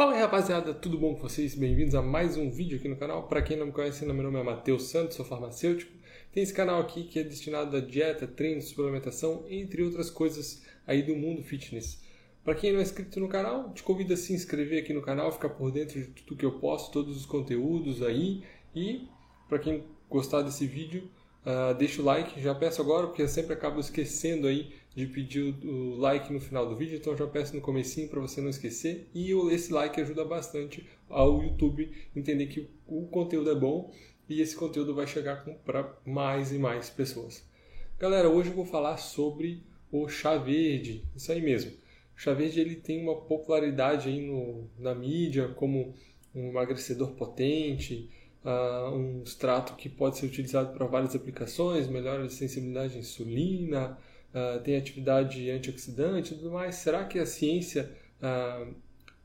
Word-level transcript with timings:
Fala 0.00 0.14
aí 0.14 0.20
rapaziada, 0.22 0.72
tudo 0.72 0.96
bom 0.96 1.14
com 1.14 1.20
vocês? 1.20 1.54
Bem-vindos 1.54 1.94
a 1.94 2.00
mais 2.00 2.34
um 2.34 2.50
vídeo 2.50 2.78
aqui 2.78 2.88
no 2.88 2.96
canal. 2.96 3.28
Para 3.28 3.42
quem 3.42 3.54
não 3.54 3.66
me 3.66 3.72
conhece, 3.72 4.02
meu 4.06 4.22
nome 4.22 4.40
é 4.40 4.42
Matheus 4.42 4.84
Santos, 4.84 5.14
sou 5.14 5.26
farmacêutico. 5.26 5.92
Tem 6.32 6.42
esse 6.42 6.54
canal 6.54 6.80
aqui 6.80 7.04
que 7.04 7.18
é 7.18 7.22
destinado 7.22 7.76
a 7.76 7.80
dieta, 7.82 8.26
treino, 8.26 8.62
suplementação, 8.62 9.44
entre 9.50 9.82
outras 9.82 10.08
coisas 10.08 10.64
aí 10.86 11.02
do 11.02 11.14
mundo 11.14 11.42
fitness. 11.42 12.02
Para 12.42 12.54
quem 12.54 12.72
não 12.72 12.78
é 12.78 12.82
inscrito 12.82 13.20
no 13.20 13.28
canal, 13.28 13.74
te 13.74 13.82
convido 13.82 14.14
a 14.14 14.16
se 14.16 14.32
inscrever 14.32 14.82
aqui 14.82 14.94
no 14.94 15.02
canal, 15.02 15.30
ficar 15.32 15.50
por 15.50 15.70
dentro 15.70 16.00
de 16.00 16.06
tudo 16.06 16.38
que 16.38 16.46
eu 16.46 16.58
posto, 16.58 16.90
todos 16.90 17.14
os 17.14 17.26
conteúdos 17.26 18.02
aí. 18.02 18.42
E 18.74 19.06
para 19.50 19.58
quem 19.58 19.84
gostar 20.08 20.40
desse 20.40 20.66
vídeo, 20.66 21.10
uh, 21.44 21.74
deixa 21.74 22.00
o 22.02 22.04
like. 22.04 22.40
Já 22.40 22.54
peço 22.54 22.80
agora, 22.80 23.06
porque 23.06 23.22
eu 23.22 23.28
sempre 23.28 23.52
acabo 23.52 23.80
esquecendo 23.80 24.46
aí 24.46 24.72
de 24.94 25.06
pedir 25.06 25.54
o 25.64 25.96
like 25.96 26.32
no 26.32 26.40
final 26.40 26.68
do 26.68 26.74
vídeo, 26.74 26.96
então 26.96 27.16
já 27.16 27.26
peço 27.26 27.54
no 27.54 27.62
comecinho 27.62 28.08
para 28.08 28.20
você 28.20 28.40
não 28.40 28.50
esquecer. 28.50 29.08
E 29.14 29.32
esse 29.52 29.72
like 29.72 30.00
ajuda 30.00 30.24
bastante 30.24 30.86
ao 31.08 31.42
YouTube 31.42 31.90
entender 32.14 32.46
que 32.46 32.68
o 32.86 33.06
conteúdo 33.06 33.50
é 33.50 33.54
bom 33.54 33.92
e 34.28 34.40
esse 34.40 34.56
conteúdo 34.56 34.94
vai 34.94 35.06
chegar 35.06 35.44
para 35.64 35.96
mais 36.04 36.52
e 36.52 36.58
mais 36.58 36.90
pessoas. 36.90 37.44
Galera, 37.98 38.28
hoje 38.28 38.50
eu 38.50 38.56
vou 38.56 38.64
falar 38.64 38.96
sobre 38.96 39.62
o 39.92 40.08
chá 40.08 40.36
verde, 40.36 41.04
isso 41.14 41.30
aí 41.30 41.40
mesmo. 41.40 41.72
O 42.16 42.20
chá 42.20 42.32
verde 42.32 42.60
ele 42.60 42.76
tem 42.76 43.02
uma 43.02 43.14
popularidade 43.14 44.08
aí 44.08 44.20
no, 44.20 44.68
na 44.78 44.94
mídia 44.94 45.48
como 45.48 45.94
um 46.34 46.48
emagrecedor 46.48 47.12
potente, 47.12 48.08
uh, 48.44 48.94
um 48.94 49.22
extrato 49.22 49.74
que 49.74 49.88
pode 49.88 50.18
ser 50.18 50.26
utilizado 50.26 50.72
para 50.72 50.86
várias 50.86 51.14
aplicações, 51.14 51.88
melhora 51.88 52.24
a 52.24 52.28
sensibilidade 52.28 52.96
à 52.96 52.98
insulina, 52.98 53.98
uh, 54.34 54.60
tem 54.62 54.76
atividade 54.76 55.50
antioxidante 55.50 56.34
e 56.34 56.36
tudo 56.36 56.50
mais. 56.50 56.76
Será 56.76 57.04
que 57.04 57.18
a 57.18 57.26
ciência 57.26 57.90
uh, 58.22 58.74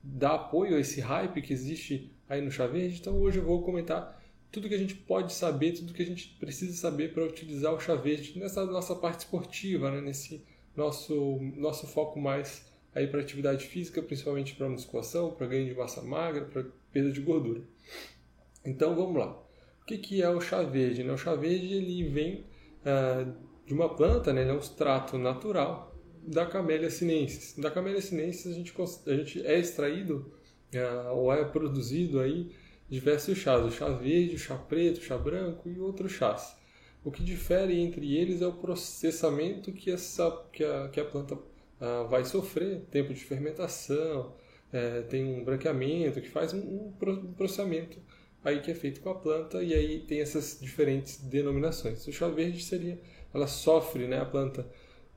dá 0.04 0.36
apoio 0.36 0.76
a 0.76 0.80
esse 0.80 1.02
hype 1.02 1.42
que 1.42 1.54
existe 1.54 2.12
aí 2.30 2.42
no 2.42 2.52
chá 2.52 2.68
verde? 2.68 3.00
Então 3.00 3.18
hoje 3.20 3.40
eu 3.40 3.46
vou 3.46 3.62
comentar 3.64 4.22
tudo 4.52 4.70
que 4.70 4.76
a 4.76 4.80
gente 4.80 4.96
pode 4.96 5.34
saber, 5.34 5.74
tudo 5.74 5.94
que 5.94 6.02
a 6.02 6.06
gente 6.06 6.30
precisa 6.40 6.74
saber 6.74 7.14
para 7.14 7.24
utilizar 7.24 7.74
o 7.74 7.80
chá 7.80 7.96
verde 7.96 8.40
nessa 8.40 8.66
nossa 8.66 8.96
parte 8.96 9.20
esportiva, 9.20 9.92
né? 9.92 10.00
nesse 10.00 10.42
nosso, 10.76 11.40
nosso 11.56 11.88
foco 11.88 12.20
mais 12.20 12.66
aí 12.94 13.08
para 13.08 13.20
atividade 13.20 13.66
física, 13.66 14.02
principalmente 14.02 14.56
para 14.56 14.70
musculação, 14.70 15.32
para 15.32 15.48
ganho 15.48 15.68
de 15.68 15.76
massa 15.76 16.02
magra, 16.02 16.46
para 16.46 16.66
perda 16.92 17.12
de 17.12 17.20
gordura. 17.20 17.62
Então 18.66 18.96
vamos 18.96 19.18
lá. 19.18 19.32
O 19.82 19.86
que, 19.86 19.98
que 19.98 20.22
é 20.22 20.30
o 20.30 20.42
chá 20.42 20.64
verde? 20.64 21.04
Né? 21.04 21.14
O 21.14 21.18
chá 21.18 21.36
verde 21.36 21.74
ele 21.74 22.04
vem 22.10 22.46
uh, 22.82 23.32
de 23.66 23.74
uma 23.74 23.96
planta, 23.96 24.34
né? 24.34 24.42
Ele 24.42 24.52
é 24.52 24.54
um 24.54 24.60
extrato 24.60 25.18
natural 25.18 25.96
da 26.24 26.46
Camellia 26.46 26.90
sinensis. 26.90 27.56
Da 27.58 27.70
Camellia 27.70 28.02
sinensis 28.02 28.52
a 28.52 28.56
gente, 28.56 28.74
a 29.08 29.16
gente 29.16 29.46
é 29.46 29.60
extraído 29.60 30.32
uh, 30.74 31.16
ou 31.16 31.32
é 31.32 31.46
produzido 31.46 32.20
aí 32.20 32.52
diversos 32.90 33.38
chás, 33.38 33.64
o 33.64 33.72
chá 33.72 33.90
verde, 33.90 34.36
o 34.36 34.40
chá 34.40 34.56
preto, 34.56 34.98
o 34.98 35.02
chá 35.02 35.18
branco 35.18 35.70
e 35.70 35.80
outros 35.80 36.12
chás. 36.12 36.56
O 37.04 37.12
que 37.12 37.24
difere 37.24 37.80
entre 37.80 38.18
eles 38.18 38.42
é 38.42 38.48
o 38.48 38.54
processamento 38.54 39.72
que, 39.72 39.92
essa, 39.92 40.32
que, 40.52 40.64
a, 40.64 40.90
que 40.90 41.00
a 41.00 41.06
planta 41.06 41.36
uh, 41.36 42.08
vai 42.10 42.26
sofrer, 42.26 42.82
tempo 42.90 43.14
de 43.14 43.24
fermentação, 43.24 44.34
é, 44.74 45.02
tem 45.04 45.40
um 45.40 45.44
branqueamento 45.44 46.20
que 46.20 46.30
faz 46.30 46.54
um, 46.54 46.60
um 46.60 47.34
processamento 47.38 47.98
aí 48.46 48.62
que 48.62 48.72
é 48.72 48.76
feito 48.76 49.02
com 49.02 49.10
a 49.10 49.16
planta 49.16 49.62
e 49.64 49.74
aí 49.74 50.00
tem 50.02 50.22
essas 50.22 50.60
diferentes 50.62 51.18
denominações. 51.18 52.08
O 52.08 52.14
chá 52.14 52.30
verde 52.30 52.64
seria 52.64 53.00
ela 53.34 53.48
sofre, 53.48 54.08
né, 54.08 54.22
a 54.22 54.26
planta, 54.26 54.66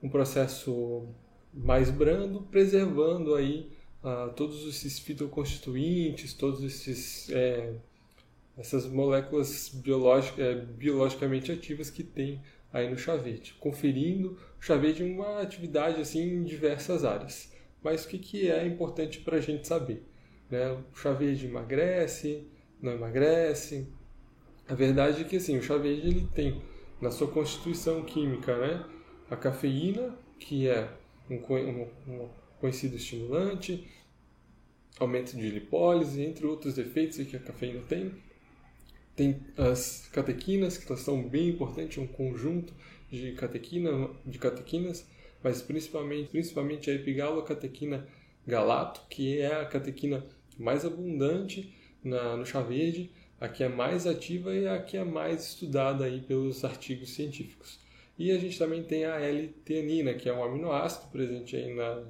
um 0.02 0.08
processo 0.08 1.06
mais 1.54 1.90
brando, 1.90 2.42
preservando 2.42 3.34
aí 3.34 3.70
uh, 4.02 4.32
todos 4.34 4.66
esses 4.66 4.98
fitoconstituintes, 4.98 6.34
todos 6.34 6.64
esses 6.64 7.30
é, 7.30 7.74
essas 8.56 8.86
moléculas 8.86 9.68
biológicas, 9.68 10.38
é, 10.40 10.54
biologicamente 10.56 11.52
ativas 11.52 11.90
que 11.90 12.02
tem 12.02 12.42
aí 12.72 12.90
no 12.90 12.98
chá 12.98 13.14
verde, 13.14 13.54
conferindo 13.60 14.36
o 14.58 14.62
chá 14.62 14.76
verde 14.76 15.04
uma 15.04 15.40
atividade 15.40 16.00
assim 16.00 16.22
em 16.22 16.44
diversas 16.44 17.04
áreas. 17.04 17.52
Mas 17.82 18.04
o 18.04 18.08
que, 18.08 18.18
que 18.18 18.50
é 18.50 18.66
importante 18.66 19.20
para 19.20 19.36
a 19.36 19.40
gente 19.40 19.66
saber? 19.66 20.02
Né? 20.50 20.72
O 20.72 20.96
chá 20.96 21.12
verde 21.12 21.46
emagrece, 21.46 22.48
não 22.80 22.92
emagrece? 22.92 23.86
A 24.68 24.74
verdade 24.74 25.22
é 25.22 25.24
que 25.24 25.36
assim, 25.36 25.56
o 25.58 25.62
chá 25.62 25.76
verde 25.76 26.08
ele 26.08 26.28
tem 26.34 26.62
na 27.00 27.10
sua 27.10 27.28
constituição 27.28 28.02
química, 28.04 28.56
né? 28.58 28.84
A 29.30 29.36
cafeína, 29.36 30.14
que 30.38 30.68
é 30.68 30.90
um, 31.30 31.36
um, 31.36 31.88
um 32.06 32.28
conhecido 32.60 32.96
estimulante, 32.96 33.86
aumento 34.98 35.36
de 35.36 35.48
lipólise, 35.48 36.22
entre 36.22 36.46
outros 36.46 36.76
efeitos 36.76 37.18
que 37.18 37.36
a 37.36 37.40
cafeína 37.40 37.80
tem. 37.88 38.12
Tem 39.14 39.40
as 39.56 40.08
catequinas, 40.12 40.78
que 40.78 40.86
elas 40.86 41.00
são 41.00 41.22
bem 41.28 41.48
importantes, 41.48 41.98
um 41.98 42.06
conjunto 42.06 42.72
de, 43.10 43.32
catequina, 43.32 44.10
de 44.24 44.38
catequinas, 44.38 45.06
mas 45.42 45.62
principalmente, 45.62 46.30
principalmente 46.30 46.90
a 46.90 46.94
epigalocatequina 46.94 48.06
galato, 48.46 49.02
que 49.08 49.40
é 49.40 49.60
a 49.60 49.66
catequina 49.66 50.24
mais 50.58 50.84
abundante 50.84 51.74
na, 52.08 52.36
no 52.36 52.44
chá 52.44 52.60
verde, 52.60 53.10
a 53.40 53.48
que 53.48 53.62
é 53.62 53.68
mais 53.68 54.06
ativa 54.06 54.54
e 54.54 54.66
a 54.66 54.80
que 54.80 54.96
é 54.96 55.04
mais 55.04 55.44
estudada 55.44 56.04
aí 56.04 56.20
pelos 56.20 56.64
artigos 56.64 57.10
científicos. 57.10 57.78
E 58.18 58.32
a 58.32 58.38
gente 58.38 58.58
também 58.58 58.82
tem 58.82 59.04
a 59.04 59.20
L-teanina, 59.20 60.14
que 60.14 60.28
é 60.28 60.32
um 60.32 60.42
aminoácido 60.42 61.08
presente 61.08 61.54
aí 61.54 61.72
na, 61.72 62.04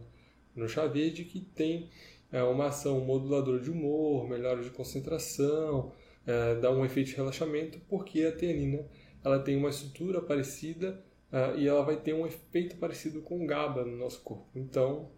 no 0.57 0.69
chá 0.69 0.87
verde, 0.87 1.25
que 1.25 1.41
tem 1.41 1.91
é, 2.33 2.43
uma 2.43 2.67
ação 2.67 3.01
moduladora 3.01 3.61
de 3.61 3.71
humor, 3.71 4.27
melhora 4.27 4.63
de 4.63 4.71
concentração, 4.71 5.93
é, 6.27 6.55
dá 6.57 6.71
um 6.71 6.85
efeito 6.85 7.11
de 7.11 7.17
relaxamento, 7.17 7.79
porque 7.89 8.23
a 8.23 8.33
teanina 8.33 8.87
ela 9.23 9.39
tem 9.39 9.57
uma 9.57 9.69
estrutura 9.69 10.23
parecida 10.23 11.03
é, 11.31 11.59
e 11.59 11.69
ela 11.69 11.83
vai 11.83 11.97
ter 11.97 12.15
um 12.15 12.27
efeito 12.27 12.77
parecido 12.77 13.21
com 13.21 13.45
o 13.45 13.47
GABA 13.47 13.85
no 13.85 13.97
nosso 13.97 14.23
corpo. 14.23 14.49
Então, 14.55 15.11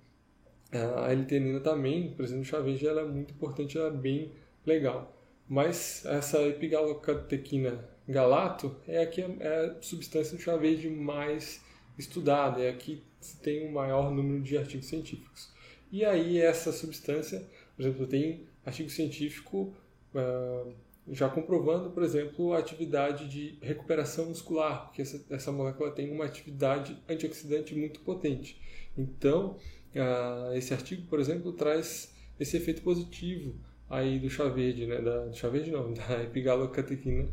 a 0.73 1.11
L-teanina 1.13 1.61
também, 1.61 2.15
presente 2.15 2.39
no 2.39 2.45
chá 2.45 2.61
verde, 2.61 2.87
ela 2.87 3.01
é 3.01 3.05
muito 3.05 3.33
importante, 3.33 3.77
ela 3.77 3.89
é 3.89 3.97
bem 3.97 4.33
legal. 4.65 5.17
Mas 5.49 6.05
essa 6.07 6.41
epigalocatequina 6.43 7.89
galato 8.09 8.77
é 8.87 9.03
a, 9.03 9.07
que 9.07 9.21
é 9.21 9.77
a 9.77 9.83
substância 9.83 10.37
do 10.37 10.43
chá 10.43 10.57
verde 10.57 10.89
mais 10.89 11.61
estudada, 11.99 12.63
é 12.63 12.71
a 12.71 12.77
que 12.77 13.03
tem 13.43 13.67
o 13.67 13.73
maior 13.73 14.11
número 14.11 14.43
de 14.43 14.57
artigos 14.57 14.87
científicos. 14.87 15.53
E 15.93 16.05
aí 16.05 16.39
essa 16.39 16.73
substância, 16.73 17.45
por 17.77 17.83
exemplo, 17.83 18.07
tem 18.07 18.47
artigo 18.65 18.91
científico 18.91 19.75
uh, 20.15 20.73
já 21.09 21.29
comprovando, 21.29 21.91
por 21.91 22.03
exemplo, 22.03 22.53
a 22.53 22.59
atividade 22.59 23.29
de 23.29 23.59
recuperação 23.61 24.27
muscular, 24.27 24.87
porque 24.87 25.03
essa, 25.03 25.25
essa 25.31 25.51
molécula 25.51 25.91
tem 25.91 26.11
uma 26.13 26.25
atividade 26.25 26.97
antioxidante 27.09 27.75
muito 27.75 28.01
potente. 28.01 28.61
Então, 28.97 29.57
uh, 29.95 30.55
esse 30.55 30.73
artigo, 30.73 31.07
por 31.09 31.19
exemplo, 31.19 31.53
traz 31.53 32.15
esse 32.39 32.57
efeito 32.57 32.83
positivo 32.83 33.55
aí 33.91 34.19
do 34.19 34.31
chá 34.31 34.45
verde, 34.45 34.87
né, 34.87 35.01
da, 35.03 35.27
do 35.27 35.37
chá 35.37 35.49
verde 35.49 35.71
não, 35.71 35.93
da 35.93 36.23
epigalocatequina 36.23 37.29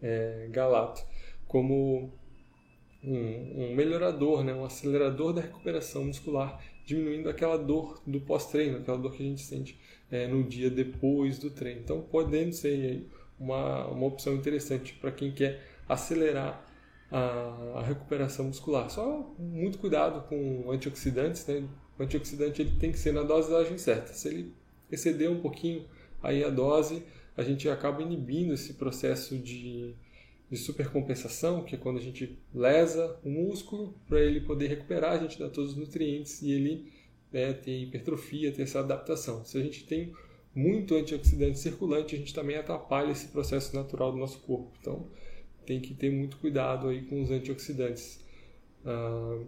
é, 0.00 0.48
galato, 0.50 1.04
como 1.46 2.12
um, 3.02 3.16
um, 3.64 3.74
melhorador, 3.74 4.44
né, 4.44 4.54
um 4.54 4.64
acelerador 4.64 5.32
da 5.32 5.42
recuperação 5.42 6.04
muscular, 6.04 6.62
diminuindo 6.84 7.28
aquela 7.28 7.58
dor 7.58 8.00
do 8.06 8.20
pós-treino, 8.20 8.78
aquela 8.78 8.96
dor 8.96 9.12
que 9.12 9.22
a 9.22 9.26
gente 9.26 9.42
sente 9.42 9.78
é, 10.10 10.28
no 10.28 10.44
dia 10.44 10.70
depois 10.70 11.38
do 11.38 11.50
treino. 11.50 11.80
Então, 11.80 12.00
podendo 12.00 12.52
ser 12.52 13.08
uma, 13.38 13.86
uma 13.88 14.06
opção 14.06 14.34
interessante 14.34 14.94
para 14.94 15.10
quem 15.10 15.32
quer 15.32 15.60
acelerar 15.88 16.64
a, 17.10 17.18
a, 17.78 17.82
recuperação 17.82 18.46
muscular. 18.46 18.90
Só 18.90 19.34
muito 19.38 19.78
cuidado 19.78 20.26
com 20.28 20.70
antioxidantes, 20.70 21.46
né? 21.46 21.64
O 21.98 22.02
antioxidante 22.02 22.62
ele 22.62 22.72
tem 22.72 22.92
que 22.92 22.98
ser 22.98 23.12
na 23.12 23.22
dosagem 23.22 23.78
certa. 23.78 24.12
Se 24.12 24.28
ele 24.28 24.54
exceder 24.90 25.30
um 25.30 25.40
pouquinho 25.40 25.84
aí 26.22 26.44
a 26.44 26.50
dose, 26.50 27.02
a 27.36 27.42
gente 27.42 27.68
acaba 27.68 28.02
inibindo 28.02 28.54
esse 28.54 28.74
processo 28.74 29.36
de, 29.36 29.94
de 30.50 30.56
supercompensação, 30.56 31.62
que 31.62 31.74
é 31.74 31.78
quando 31.78 31.98
a 31.98 32.02
gente 32.02 32.38
lesa 32.54 33.18
o 33.24 33.28
músculo 33.28 33.94
para 34.08 34.20
ele 34.20 34.40
poder 34.40 34.68
recuperar, 34.68 35.12
a 35.12 35.18
gente 35.18 35.38
dá 35.38 35.48
todos 35.48 35.72
os 35.72 35.76
nutrientes 35.76 36.42
e 36.42 36.52
ele 36.52 36.92
né, 37.32 37.52
tem 37.52 37.82
hipertrofia, 37.82 38.52
tem 38.52 38.62
essa 38.62 38.80
adaptação. 38.80 39.44
Se 39.44 39.58
a 39.58 39.62
gente 39.62 39.84
tem 39.84 40.12
muito 40.54 40.94
antioxidante 40.94 41.58
circulante, 41.58 42.14
a 42.14 42.18
gente 42.18 42.32
também 42.32 42.56
atrapalha 42.56 43.12
esse 43.12 43.28
processo 43.28 43.76
natural 43.76 44.12
do 44.12 44.18
nosso 44.18 44.38
corpo. 44.40 44.72
Então, 44.80 45.06
tem 45.66 45.80
que 45.80 45.92
ter 45.92 46.10
muito 46.10 46.38
cuidado 46.38 46.88
aí 46.88 47.02
com 47.02 47.22
os 47.22 47.30
antioxidantes. 47.30 48.24
Ah, 48.84 49.44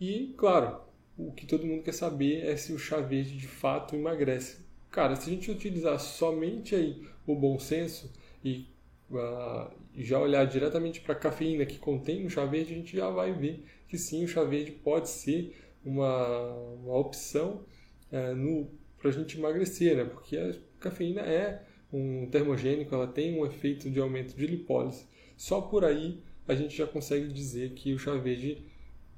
e, 0.00 0.34
claro, 0.36 0.80
o 1.16 1.32
que 1.32 1.46
todo 1.46 1.66
mundo 1.66 1.82
quer 1.82 1.94
saber 1.94 2.44
é 2.44 2.56
se 2.56 2.72
o 2.72 2.78
chá 2.78 3.00
verde 3.00 3.36
de 3.36 3.48
fato 3.48 3.96
emagrece. 3.96 4.63
Cara, 4.94 5.16
se 5.16 5.28
a 5.28 5.32
gente 5.32 5.50
utilizar 5.50 5.98
somente 5.98 6.72
aí 6.72 7.02
o 7.26 7.34
bom 7.34 7.58
senso 7.58 8.12
e 8.44 8.68
uh, 9.10 9.68
já 9.96 10.20
olhar 10.20 10.44
diretamente 10.44 11.00
para 11.00 11.14
a 11.14 11.18
cafeína 11.18 11.66
que 11.66 11.80
contém 11.80 12.24
o 12.24 12.30
chá 12.30 12.44
verde, 12.44 12.74
a 12.74 12.76
gente 12.76 12.96
já 12.96 13.10
vai 13.10 13.32
ver 13.32 13.64
que 13.88 13.98
sim, 13.98 14.22
o 14.22 14.28
chá 14.28 14.44
verde 14.44 14.70
pode 14.70 15.08
ser 15.08 15.52
uma, 15.84 16.46
uma 16.74 16.96
opção 16.96 17.64
uh, 18.12 18.36
no 18.36 18.70
para 18.96 19.10
a 19.10 19.12
gente 19.12 19.36
emagrecer, 19.36 19.96
né? 19.96 20.04
Porque 20.04 20.36
a 20.36 20.54
cafeína 20.78 21.22
é 21.22 21.64
um 21.92 22.28
termogênico, 22.30 22.94
ela 22.94 23.08
tem 23.08 23.36
um 23.36 23.44
efeito 23.44 23.90
de 23.90 23.98
aumento 23.98 24.36
de 24.36 24.46
lipólise. 24.46 25.08
Só 25.36 25.60
por 25.60 25.84
aí 25.84 26.22
a 26.46 26.54
gente 26.54 26.76
já 26.76 26.86
consegue 26.86 27.32
dizer 27.32 27.72
que 27.72 27.92
o 27.92 27.98
chá 27.98 28.14
verde 28.14 28.64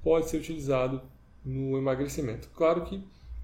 pode 0.01 0.27
ser 0.27 0.37
utilizado 0.37 1.03
no 1.45 1.77
emagrecimento. 1.77 2.49
Claro 2.49 2.83
que 2.83 2.99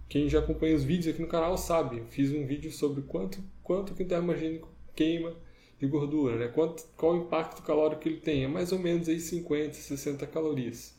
quem 0.08 0.30
já 0.30 0.40
acompanha 0.40 0.76
os 0.76 0.84
vídeos 0.84 1.14
aqui 1.14 1.22
no 1.22 1.28
canal 1.28 1.58
sabe, 1.58 2.04
fiz 2.10 2.32
um 2.32 2.46
vídeo 2.46 2.72
sobre 2.72 3.02
quanto, 3.04 3.40
quanto 3.64 3.94
que 3.94 4.04
o 4.04 4.08
termogênico 4.08 4.70
queima 4.96 5.36
de 5.80 5.88
gordura, 5.88 6.38
né? 6.38 6.48
Quanto, 6.48 6.84
qual 6.96 7.14
o 7.14 7.18
impacto 7.24 7.62
calórico 7.62 8.02
que 8.02 8.10
ele 8.10 8.20
tem? 8.20 8.44
É 8.44 8.48
mais 8.48 8.72
ou 8.72 8.80
menos 8.80 9.10
aí 9.10 9.20
50, 9.20 9.74
60 9.74 10.26
calorias. 10.28 10.96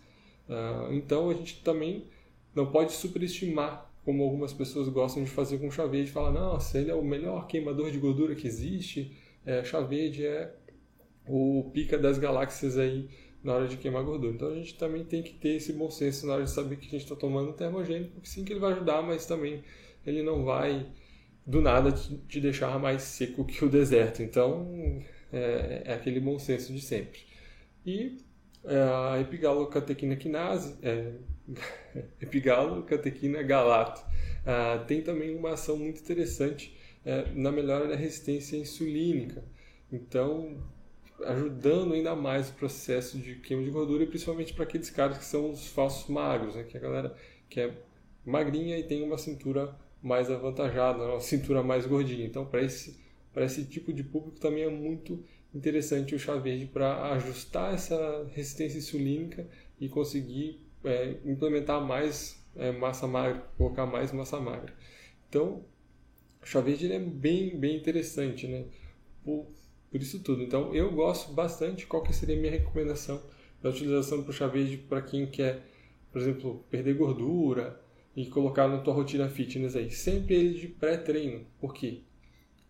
Uh, 0.48 0.92
então 0.92 1.30
a 1.30 1.34
gente 1.34 1.62
também 1.62 2.06
não 2.54 2.70
pode 2.70 2.92
superestimar, 2.92 3.90
como 4.04 4.22
algumas 4.22 4.52
pessoas 4.52 4.88
gostam 4.88 5.24
de 5.24 5.30
fazer 5.30 5.58
com 5.58 5.70
chá 5.70 5.86
verde, 5.86 6.10
falar, 6.10 6.30
nossa, 6.30 6.78
ele 6.78 6.90
é 6.90 6.94
o 6.94 7.02
melhor 7.02 7.46
queimador 7.46 7.90
de 7.90 7.98
gordura 7.98 8.34
que 8.34 8.46
existe, 8.46 9.16
é, 9.46 9.64
chá 9.64 9.80
verde 9.80 10.26
é 10.26 10.54
o 11.26 11.70
pica 11.72 11.96
das 11.96 12.18
galáxias 12.18 12.76
aí 12.76 13.08
na 13.44 13.52
hora 13.55 13.69
de 13.69 13.76
queimar 13.76 14.02
gordura. 14.02 14.35
Então 14.35 14.49
a 14.49 14.55
gente 14.55 14.75
também 14.75 15.05
tem 15.05 15.23
que 15.23 15.35
ter 15.35 15.56
esse 15.56 15.73
bom 15.75 15.91
senso 15.91 16.26
na 16.26 16.35
hora 16.35 16.44
de 16.44 16.50
saber 16.50 16.76
que 16.76 16.88
a 16.88 16.91
gente 16.91 17.02
está 17.02 17.14
tomando 17.14 17.50
um 17.50 17.52
termogênico, 17.52 18.12
porque 18.12 18.29
sim 18.29 18.44
que 18.44 18.52
ele 18.52 18.61
vai 18.61 18.73
ajudar, 18.73 19.02
mas 19.02 19.26
também 19.26 19.62
ele 20.06 20.23
não 20.23 20.44
vai 20.44 20.87
do 21.46 21.61
nada 21.61 21.93
te 21.93 22.41
deixar 22.41 22.79
mais 22.79 23.02
seco 23.02 23.44
que 23.44 23.62
o 23.62 23.69
deserto. 23.69 24.23
Então 24.23 25.02
é, 25.31 25.82
é 25.85 25.93
aquele 25.93 26.19
bom 26.19 26.38
senso 26.38 26.73
de 26.73 26.81
sempre. 26.81 27.20
E 27.85 28.19
é, 28.64 28.79
a 28.79 29.20
epigalocatequina 29.20 30.17
quinase, 30.17 30.76
é, 30.82 31.12
epigalocatequina 32.23 33.43
galato, 33.43 34.02
é, 34.46 34.79
tem 34.87 35.02
também 35.02 35.37
uma 35.37 35.52
ação 35.52 35.76
muito 35.76 36.00
interessante 36.00 36.75
é, 37.05 37.31
na 37.35 37.52
melhora 37.52 37.87
da 37.87 37.94
resistência 37.94 38.56
insulínica. 38.56 39.44
Então, 39.93 40.56
ajudando 41.22 41.94
ainda 41.94 42.14
mais 42.14 42.50
o 42.50 42.55
processo 42.55 43.19
de 43.19 43.37
queima 43.37 43.62
de 43.62 43.70
gordura 43.70 44.02
e 44.02 44.06
principalmente 44.06 44.52
para 44.52 44.64
aqueles 44.64 44.90
caras 44.90 45.19
que 45.19 45.25
são 45.25 45.50
os 45.50 45.66
falsos 45.69 46.08
magros, 46.08 46.55
né? 46.55 46.64
que 46.64 46.76
é 46.76 46.81
a 46.81 46.82
galera 46.82 47.16
que 47.49 47.61
é 47.61 47.72
magrinha 48.25 48.78
e 48.78 48.82
tem 48.82 49.02
uma 49.02 49.19
cintura 49.19 49.76
mais 50.02 50.31
avantajada, 50.31 51.02
uma 51.05 51.20
cintura 51.20 51.62
mais 51.62 51.87
gordinha. 51.87 52.26
Então, 52.26 52.44
para 52.44 52.62
esse, 52.62 53.00
esse 53.37 53.64
tipo 53.64 53.93
de 53.93 54.02
público 54.02 54.38
também 54.38 54.64
é 54.64 54.70
muito 54.70 55.25
interessante 55.55 56.14
o 56.14 56.19
chá 56.19 56.37
verde 56.37 56.66
para 56.66 57.12
ajustar 57.12 57.72
essa 57.72 58.26
resistência 58.32 58.78
insulínica 58.78 59.49
e 59.81 59.88
conseguir 59.88 60.67
é, 60.84 61.17
implementar 61.25 61.81
mais 61.81 62.44
é, 62.56 62.72
massa 62.72 63.06
magra, 63.06 63.40
colocar 63.56 63.87
mais 63.87 64.12
massa 64.12 64.40
magra. 64.40 64.75
Então, 65.28 65.64
o 66.43 66.46
chá 66.46 66.60
verde 66.60 66.93
é 66.93 66.99
bem, 66.99 67.58
bem 67.58 67.76
interessante, 67.76 68.46
né? 68.46 68.64
Por 69.94 70.02
isso 70.02 70.19
tudo. 70.19 70.43
Então, 70.43 70.75
eu 70.75 70.91
gosto 70.91 71.32
bastante. 71.32 71.87
Qual 71.87 72.02
que 72.02 72.12
seria 72.12 72.35
a 72.35 72.38
minha 72.41 72.50
recomendação 72.50 73.23
da 73.62 73.70
utilização 73.70 74.23
do 74.23 74.32
chá 74.32 74.49
verde 74.49 74.76
para 74.76 75.00
quem 75.00 75.25
quer, 75.25 75.69
por 76.11 76.20
exemplo, 76.20 76.64
perder 76.69 76.94
gordura 76.94 77.81
e 78.17 78.26
colocar 78.26 78.67
na 78.67 78.79
tua 78.79 78.93
rotina 78.93 79.29
fitness 79.29 79.76
aí? 79.76 79.93
Sempre 79.93 80.35
ele 80.35 80.58
de 80.58 80.67
pré-treino. 80.67 81.46
Por 81.61 81.73
quê? 81.73 82.00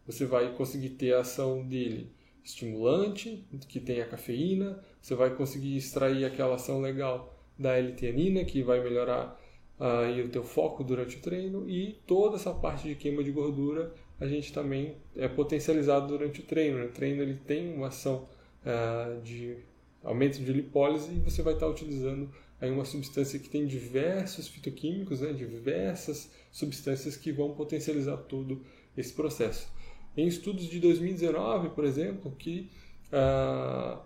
Você 0.05 0.27
vai 0.27 0.55
conseguir 0.55 0.91
ter 0.91 1.15
a 1.15 1.21
ação 1.21 1.67
dele 1.67 2.13
estimulante, 2.45 3.43
que 3.71 3.81
tem 3.81 4.03
a 4.03 4.07
cafeína, 4.07 4.85
você 5.01 5.15
vai 5.15 5.35
conseguir 5.35 5.79
extrair 5.79 6.27
aquela 6.27 6.57
ação 6.57 6.79
legal 6.83 7.35
da 7.59 7.75
L-teanina, 7.75 8.45
que 8.45 8.63
vai 8.63 8.83
melhorar 8.83 9.41
aí 9.79 10.23
o 10.23 10.29
teu 10.29 10.45
foco 10.45 10.85
durante 10.85 11.17
o 11.17 11.21
treino 11.21 11.69
e 11.69 11.99
toda 12.07 12.37
essa 12.37 12.53
parte 12.53 12.89
de 12.89 12.95
queima 12.95 13.23
de 13.23 13.31
gordura 13.31 13.93
a 14.21 14.27
gente 14.27 14.53
também 14.53 14.97
é 15.17 15.27
potencializado 15.27 16.07
durante 16.07 16.41
o 16.41 16.45
treino. 16.45 16.79
Né? 16.79 16.85
O 16.85 16.93
treino 16.93 17.23
ele 17.23 17.35
tem 17.35 17.75
uma 17.75 17.89
ação 17.89 18.29
uh, 18.65 19.21
de 19.23 19.57
aumento 20.03 20.39
de 20.39 20.53
lipólise 20.53 21.13
e 21.13 21.19
você 21.19 21.43
vai 21.43 21.55
estar 21.55 21.67
utilizando 21.67 22.31
aí 22.61 22.71
uma 22.71 22.85
substância 22.85 23.39
que 23.39 23.49
tem 23.49 23.67
diversos 23.67 24.47
fitoquímicos, 24.47 25.21
né? 25.21 25.33
diversas 25.33 26.31
substâncias 26.53 27.17
que 27.17 27.33
vão 27.33 27.55
potencializar 27.55 28.17
todo 28.19 28.63
esse 28.97 29.13
processo 29.13 29.69
em 30.17 30.27
estudos 30.27 30.67
de 30.67 30.79
2019, 30.81 31.71
por 31.71 31.85
exemplo, 31.85 32.31
que 32.33 32.71
ah, 33.13 34.01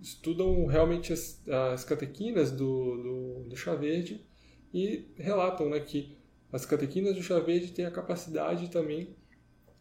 estudam 0.00 0.66
realmente 0.66 1.12
as, 1.12 1.40
as 1.48 1.84
catequinas 1.84 2.50
do, 2.50 2.96
do, 2.96 3.48
do, 3.50 3.56
chá 3.56 3.74
verde 3.74 4.24
e 4.74 5.06
relatam 5.16 5.70
né, 5.70 5.78
que 5.78 6.18
as 6.52 6.66
catequinas 6.66 7.14
do 7.14 7.22
chá 7.22 7.38
verde 7.38 7.72
têm 7.72 7.86
a 7.86 7.90
capacidade 7.92 8.68
também 8.68 9.14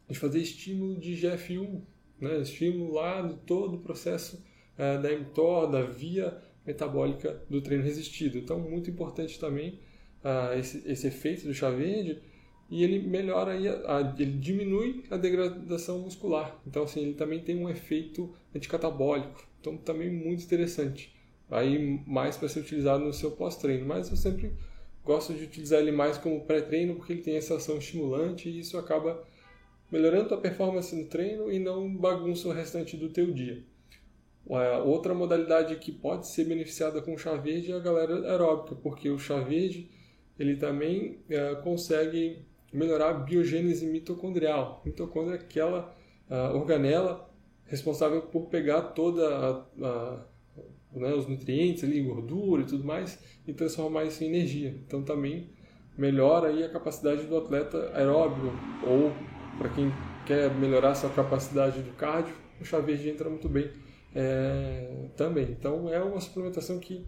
de 0.07 0.17
fazer 0.17 0.39
estímulo 0.39 0.99
de 0.99 1.13
GF1, 1.13 1.81
né, 2.21 2.37
estímulo 2.41 2.93
lá 2.93 3.23
de 3.23 3.33
todo 3.37 3.77
o 3.77 3.79
processo 3.79 4.45
ah, 4.77 4.97
da 4.97 5.11
mTOR, 5.11 5.71
da 5.71 5.81
via 5.81 6.39
metabólica 6.65 7.43
do 7.49 7.59
treino 7.59 7.83
resistido. 7.83 8.37
Então, 8.37 8.59
muito 8.59 8.91
importante 8.91 9.39
também 9.39 9.79
ah, 10.23 10.55
esse, 10.55 10.87
esse 10.87 11.07
efeito 11.07 11.47
do 11.47 11.53
chá 11.55 11.71
verde 11.71 12.21
e 12.69 12.83
ele 12.83 12.99
melhora 12.99 13.53
aí, 13.53 13.67
a, 13.67 13.97
a, 13.97 14.15
ele 14.19 14.37
diminui 14.37 15.03
a 15.09 15.17
degradação 15.17 15.99
muscular. 15.99 16.59
Então, 16.67 16.83
assim, 16.83 17.01
ele 17.01 17.13
também 17.15 17.39
tem 17.39 17.57
um 17.57 17.67
efeito 17.67 18.31
anticatabólico. 18.55 19.43
Então, 19.59 19.75
também 19.75 20.11
muito 20.11 20.43
interessante. 20.43 21.15
Aí, 21.49 21.99
mais 22.07 22.37
para 22.37 22.47
ser 22.47 22.59
utilizado 22.59 23.03
no 23.03 23.13
seu 23.13 23.31
pós-treino. 23.31 23.85
Mas 23.85 24.09
eu 24.09 24.15
sempre 24.15 24.53
gosto 25.03 25.33
de 25.33 25.43
utilizar 25.43 25.79
ele 25.79 25.91
mais 25.91 26.17
como 26.17 26.45
pré-treino, 26.45 26.95
porque 26.95 27.13
ele 27.13 27.21
tem 27.21 27.35
essa 27.35 27.55
ação 27.55 27.77
estimulante 27.77 28.49
e 28.49 28.59
isso 28.59 28.77
acaba 28.77 29.23
melhorando 29.91 30.33
a 30.33 30.37
performance 30.37 30.95
no 30.95 31.07
treino 31.07 31.51
e 31.51 31.59
não 31.59 31.95
bagunça 31.95 32.47
o 32.47 32.51
restante 32.51 32.97
do 32.97 33.09
teu 33.09 33.31
dia. 33.31 33.63
Outra 34.85 35.13
modalidade 35.13 35.75
que 35.77 35.91
pode 35.91 36.27
ser 36.27 36.45
beneficiada 36.45 37.01
com 37.01 37.13
o 37.13 37.17
chá 37.17 37.35
verde 37.35 37.71
é 37.71 37.75
a 37.75 37.79
galera 37.79 38.29
aeróbica, 38.29 38.75
porque 38.75 39.09
o 39.09 39.17
chá 39.17 39.39
verde 39.39 39.89
ele 40.37 40.57
também 40.57 41.19
é, 41.29 41.55
consegue 41.55 42.45
melhorar 42.73 43.11
a 43.11 43.13
biogênese 43.13 43.85
mitocondrial. 43.85 44.81
Mitocôndria 44.83 45.37
é 45.37 45.39
aquela 45.39 45.95
uh, 46.29 46.55
organela 46.55 47.29
responsável 47.65 48.23
por 48.23 48.47
pegar 48.47 48.81
toda 48.81 49.27
a, 49.27 49.87
a, 49.87 50.25
né, 50.99 51.13
os 51.13 51.27
nutrientes 51.27 51.83
ali, 51.83 52.01
gordura 52.01 52.61
e 52.61 52.65
tudo 52.65 52.83
mais 52.83 53.19
e 53.47 53.53
transformar 53.53 54.05
isso 54.05 54.23
em 54.23 54.27
energia. 54.27 54.75
Então 54.85 55.03
também 55.03 55.49
melhora 55.97 56.49
aí 56.49 56.63
a 56.63 56.69
capacidade 56.69 57.25
do 57.25 57.37
atleta 57.37 57.91
aeróbio 57.93 58.51
ou 58.85 59.11
para 59.57 59.69
quem 59.69 59.91
quer 60.25 60.53
melhorar 60.55 60.95
sua 60.95 61.09
capacidade 61.09 61.81
do 61.81 61.91
cardio, 61.91 62.33
o 62.59 62.65
chá 62.65 62.79
verde 62.79 63.09
entra 63.09 63.29
muito 63.29 63.47
bem 63.47 63.69
é, 64.15 65.09
também. 65.15 65.47
Então 65.51 65.93
é 65.93 66.01
uma 66.01 66.19
suplementação 66.19 66.79
que 66.79 67.05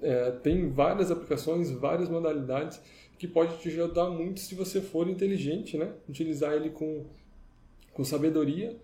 é, 0.00 0.30
tem 0.30 0.70
várias 0.70 1.10
aplicações, 1.10 1.70
várias 1.70 2.08
modalidades 2.08 2.80
que 3.18 3.26
pode 3.26 3.58
te 3.58 3.68
ajudar 3.68 4.10
muito 4.10 4.40
se 4.40 4.54
você 4.54 4.80
for 4.80 5.08
inteligente, 5.08 5.78
né? 5.78 5.92
Utilizar 6.08 6.52
ele 6.52 6.70
com, 6.70 7.06
com 7.92 8.04
sabedoria 8.04 8.76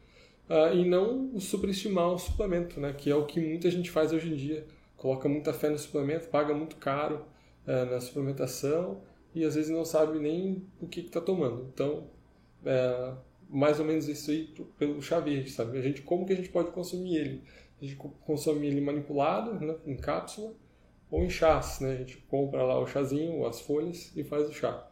uh, 0.49 0.75
e 0.75 0.85
não 0.85 1.39
superestimar 1.39 2.13
o 2.13 2.19
suplemento, 2.19 2.81
né? 2.81 2.93
Que 2.93 3.11
é 3.11 3.15
o 3.15 3.27
que 3.27 3.41
muita 3.41 3.71
gente 3.71 3.91
faz 3.91 4.13
hoje 4.13 4.33
em 4.33 4.37
dia. 4.37 4.67
Coloca 4.97 5.29
muita 5.29 5.53
fé 5.53 5.69
no 5.69 5.79
suplemento, 5.79 6.29
paga 6.29 6.55
muito 6.55 6.77
caro 6.77 7.25
uh, 7.67 7.91
na 7.91 8.01
suplementação 8.01 9.03
e 9.35 9.45
às 9.45 9.55
vezes 9.55 9.71
não 9.71 9.85
sabe 9.85 10.19
nem 10.19 10.67
o 10.81 10.87
que 10.87 11.01
está 11.01 11.21
tomando. 11.21 11.69
Então, 11.73 12.09
é, 12.65 13.15
mais 13.49 13.79
ou 13.81 13.87
menos 13.87 14.09
isso 14.09 14.31
aí 14.31 14.55
pelo 14.79 15.01
chá 15.03 15.21
verde, 15.21 15.51
sabe? 15.51 15.79
A 15.79 15.83
gente, 15.83 16.03
como 16.03 16.27
que 16.27 16.33
a 16.33 16.37
gente 16.37 16.49
pode 16.49 16.71
consumir 16.71 17.17
ele? 17.17 17.43
A 17.81 17.85
gente 17.85 17.97
consome 17.97 18.67
ele 18.67 18.81
manipulado, 18.81 19.55
né, 19.55 19.75
em 19.87 19.97
cápsula, 19.97 20.55
ou 21.11 21.23
em 21.25 21.31
chás, 21.31 21.81
né? 21.81 21.93
A 21.93 21.97
gente 21.97 22.17
compra 22.29 22.63
lá 22.63 22.79
o 22.79 22.87
chazinho, 22.87 23.45
as 23.47 23.61
folhas 23.61 24.13
e 24.17 24.23
faz 24.23 24.49
o 24.49 24.53
chá. 24.53 24.89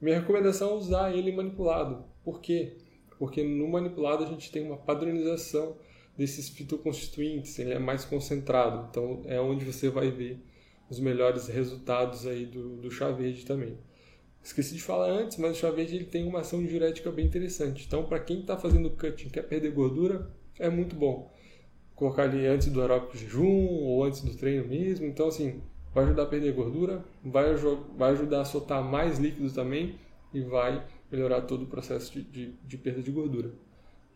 Minha 0.00 0.20
recomendação 0.20 0.70
é 0.70 0.74
usar 0.74 1.14
ele 1.14 1.32
manipulado. 1.32 2.04
Por 2.24 2.40
quê? 2.40 2.78
Porque 3.18 3.42
no 3.42 3.68
manipulado 3.68 4.24
a 4.24 4.26
gente 4.26 4.50
tem 4.50 4.62
uma 4.62 4.76
padronização 4.76 5.76
desses 6.16 6.48
fitoconstituintes, 6.48 7.58
ele 7.58 7.72
é 7.72 7.78
mais 7.78 8.04
concentrado, 8.04 8.88
então 8.90 9.22
é 9.26 9.40
onde 9.40 9.64
você 9.64 9.88
vai 9.88 10.10
ver 10.10 10.42
os 10.90 10.98
melhores 10.98 11.46
resultados 11.46 12.26
aí 12.26 12.46
do, 12.46 12.76
do 12.76 12.90
chá 12.90 13.10
verde 13.10 13.44
também. 13.44 13.78
Esqueci 14.42 14.74
de 14.74 14.82
falar 14.82 15.10
antes, 15.10 15.36
mas 15.36 15.56
o 15.56 15.60
chá 15.60 15.70
verde 15.70 15.96
ele 15.96 16.06
tem 16.06 16.26
uma 16.26 16.40
ação 16.40 16.64
diurética 16.64 17.10
bem 17.12 17.26
interessante. 17.26 17.84
Então, 17.86 18.04
para 18.04 18.18
quem 18.18 18.40
está 18.40 18.56
fazendo 18.56 18.90
cutting, 18.90 19.28
quer 19.28 19.42
perder 19.42 19.70
gordura, 19.72 20.30
é 20.58 20.68
muito 20.70 20.96
bom 20.96 21.30
colocar 21.94 22.22
ali 22.22 22.46
antes 22.46 22.68
do 22.68 22.80
aeróbico 22.80 23.16
jejum 23.16 23.66
ou 23.82 24.04
antes 24.04 24.22
do 24.22 24.34
treino 24.36 24.66
mesmo. 24.66 25.06
Então, 25.06 25.28
assim, 25.28 25.60
vai 25.92 26.04
ajudar 26.04 26.22
a 26.22 26.26
perder 26.26 26.52
gordura, 26.52 27.04
vai, 27.24 27.54
vai 27.96 28.12
ajudar 28.12 28.40
a 28.40 28.44
soltar 28.44 28.82
mais 28.82 29.18
líquido 29.18 29.50
também 29.52 29.96
e 30.32 30.40
vai 30.40 30.84
melhorar 31.10 31.42
todo 31.42 31.62
o 31.62 31.66
processo 31.66 32.12
de, 32.12 32.22
de, 32.22 32.52
de 32.64 32.76
perda 32.78 33.02
de 33.02 33.10
gordura. 33.10 33.52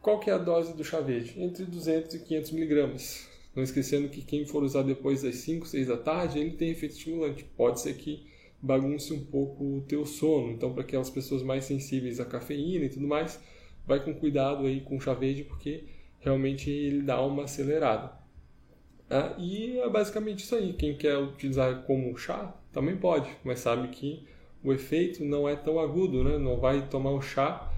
Qual 0.01 0.19
que 0.19 0.31
é 0.31 0.33
a 0.33 0.39
dose 0.39 0.77
do 0.77 0.85
chá 0.85 1.01
verde? 1.01 1.41
Entre 1.41 1.65
200 1.65 2.15
e 2.15 2.19
500 2.21 2.51
miligramas. 2.51 3.29
Não 3.55 3.63
esquecendo 3.63 4.09
que 4.09 4.23
quem 4.23 4.45
for 4.47 4.63
usar 4.63 4.83
depois 4.83 5.23
das 5.23 5.37
5, 5.37 5.67
6 5.67 5.89
da 5.89 5.97
tarde, 5.97 6.39
ele 6.39 6.53
tem 6.53 6.71
efeito 6.71 6.97
estimulante. 6.97 7.45
Pode 7.57 7.81
ser 7.81 7.95
que 7.95 8.27
bagunce 8.61 9.13
um 9.13 9.25
pouco 9.25 9.65
o 9.65 9.81
teu 9.83 10.07
sono. 10.07 10.51
Então, 10.53 10.73
para 10.73 10.83
aquelas 10.83 11.11
pessoas 11.11 11.43
mais 11.43 11.65
sensíveis 11.65 12.19
à 12.19 12.25
cafeína 12.25 12.87
e 12.87 12.89
tudo 12.89 13.07
mais, 13.07 13.41
vai 13.87 14.03
com 14.03 14.15
cuidado 14.15 14.67
aí 14.67 14.81
com 14.81 14.97
o 14.97 15.01
chá 15.01 15.15
verde, 15.15 15.45
porque 15.45 15.85
realmente 16.21 16.71
ele 16.71 17.03
dá 17.03 17.21
uma 17.21 17.45
acelerada. 17.45 18.13
Ah, 19.11 19.35
e 19.39 19.79
é 19.79 19.89
basicamente 19.91 20.41
isso 20.41 20.55
aí. 20.55 20.73
Quem 20.73 20.97
quer 20.97 21.19
utilizar 21.19 21.83
como 21.83 22.17
chá 22.17 22.57
também 22.73 22.97
pode, 22.97 23.31
mas 23.45 23.61
sabe 23.61 23.89
que 23.89 24.27
o 24.65 24.73
efeito 24.73 25.25
não 25.25 25.49
é 25.49 25.57
tão 25.57 25.79
agudo, 25.79 26.23
né? 26.23 26.39
Não 26.39 26.59
vai 26.59 26.87
tomar 26.89 27.11
um 27.11 27.21
chá 27.21 27.71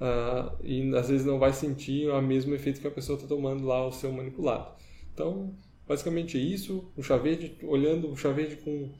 uh, 0.00 0.56
e 0.62 0.94
às 0.94 1.08
vezes 1.08 1.26
não 1.26 1.38
vai 1.38 1.52
sentir 1.52 2.08
o 2.08 2.20
mesmo 2.20 2.54
efeito 2.54 2.80
que 2.80 2.86
a 2.86 2.90
pessoa 2.90 3.16
está 3.16 3.28
tomando 3.28 3.66
lá 3.66 3.86
o 3.86 3.92
seu 3.92 4.12
manipulado. 4.12 4.74
Então, 5.12 5.54
basicamente 5.86 6.36
é 6.36 6.40
isso. 6.40 6.90
O 6.96 7.02
chá 7.02 7.16
verde, 7.16 7.56
olhando 7.62 8.10
o 8.10 8.16
chá 8.16 8.30
verde 8.30 8.56
com 8.56 8.90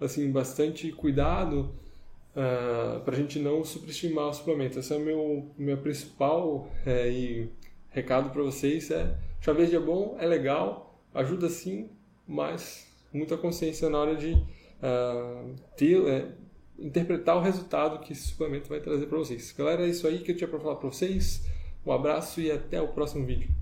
assim 0.00 0.30
bastante 0.30 0.92
cuidado 0.92 1.74
uh, 2.36 2.96
ah, 2.96 3.02
para 3.04 3.14
a 3.14 3.18
gente 3.18 3.38
não 3.38 3.64
superestimar 3.64 4.28
o 4.28 4.32
suplemento. 4.32 4.78
Esse 4.78 4.92
é 4.92 4.96
o 4.96 5.00
meu, 5.00 5.50
meu 5.58 5.78
principal 5.78 6.68
é, 6.84 7.10
e 7.10 7.48
recado 7.90 8.30
para 8.30 8.42
vocês 8.42 8.90
é 8.90 9.16
chá 9.40 9.52
verde 9.52 9.74
é 9.74 9.80
bom, 9.80 10.16
é 10.20 10.26
legal, 10.26 11.00
ajuda 11.14 11.48
sim, 11.48 11.88
mas 12.28 12.86
muita 13.12 13.36
consciência 13.36 13.88
na 13.88 13.98
hora 13.98 14.16
de 14.16 14.32
uh, 14.32 15.54
ter, 15.76 16.06
é, 16.06 16.28
interpretar 16.78 17.36
o 17.36 17.40
resultado 17.40 18.00
que 18.00 18.12
esse 18.12 18.28
suplemento 18.28 18.68
vai 18.68 18.80
trazer 18.80 19.06
para 19.06 19.18
vocês. 19.18 19.52
Galera, 19.52 19.86
é 19.86 19.88
isso 19.88 20.06
aí 20.06 20.18
que 20.18 20.32
eu 20.32 20.36
tinha 20.36 20.48
para 20.48 20.60
falar 20.60 20.76
para 20.76 20.88
vocês. 20.88 21.44
Um 21.84 21.92
abraço 21.92 22.40
e 22.40 22.50
até 22.50 22.80
o 22.80 22.88
próximo 22.88 23.24
vídeo. 23.24 23.55